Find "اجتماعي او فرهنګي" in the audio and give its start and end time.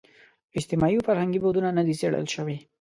0.59-1.39